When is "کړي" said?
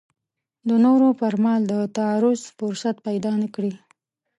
3.55-3.73